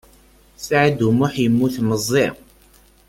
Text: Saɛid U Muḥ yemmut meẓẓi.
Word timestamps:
Saɛid 0.65 0.99
U 1.07 1.09
Muḥ 1.17 1.33
yemmut 1.43 1.75
meẓẓi. 1.87 2.27